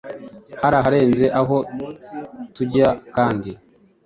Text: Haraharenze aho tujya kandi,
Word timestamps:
Haraharenze 0.61 1.25
aho 1.39 1.57
tujya 2.55 2.89
kandi, 3.15 3.51